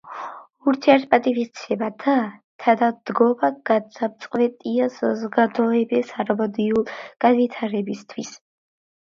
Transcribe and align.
ურთიერთპატივისცემა 0.69 1.89
და 2.03 2.15
თანადგომა 2.63 3.49
გადამწყვეტია 3.71 4.89
საზოგადოების 4.97 6.11
ჰარმონიული 6.17 6.99
განვითარებისთვის. 7.29 8.35